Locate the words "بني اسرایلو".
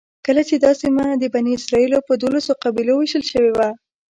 1.33-1.99